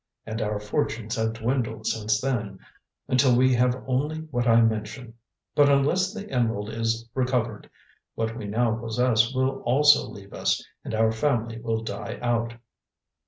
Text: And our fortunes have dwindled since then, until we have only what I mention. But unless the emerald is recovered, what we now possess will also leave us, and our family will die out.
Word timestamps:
And 0.25 0.41
our 0.41 0.59
fortunes 0.59 1.15
have 1.15 1.33
dwindled 1.33 1.85
since 1.85 2.19
then, 2.19 2.57
until 3.07 3.37
we 3.37 3.53
have 3.53 3.83
only 3.85 4.21
what 4.31 4.47
I 4.47 4.59
mention. 4.59 5.13
But 5.53 5.69
unless 5.69 6.11
the 6.11 6.27
emerald 6.31 6.71
is 6.71 7.07
recovered, 7.13 7.69
what 8.15 8.35
we 8.35 8.47
now 8.47 8.75
possess 8.75 9.31
will 9.31 9.59
also 9.61 10.07
leave 10.09 10.33
us, 10.33 10.65
and 10.83 10.95
our 10.95 11.11
family 11.11 11.59
will 11.59 11.83
die 11.83 12.17
out. 12.19 12.55